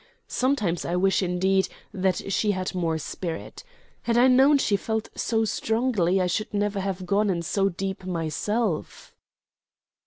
Sometimes 0.27 0.83
I 0.83 0.95
wish, 0.95 1.21
indeed, 1.21 1.69
that 1.93 2.33
she 2.33 2.53
had 2.53 2.73
more 2.73 2.97
spirit. 2.97 3.63
Had 4.01 4.17
I 4.17 4.27
known 4.27 4.57
she 4.57 4.75
felt 4.75 5.09
so 5.13 5.45
strongly 5.45 6.19
I 6.19 6.25
should 6.25 6.55
never 6.55 6.79
have 6.79 7.05
gone 7.05 7.29
in 7.29 7.43
so 7.43 7.69
deep 7.69 8.03
myself." 8.03 9.13